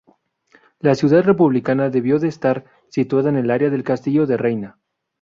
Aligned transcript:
La 0.79 0.95
ciudad 0.95 1.21
republicana 1.23 1.91
debió 1.91 2.17
de 2.17 2.27
estar 2.27 2.65
situada 2.89 3.29
en 3.29 3.35
el 3.37 3.51
área 3.51 3.69
del 3.69 3.83
castillo 3.83 4.25
de 4.25 4.35
Reina. 4.35 4.79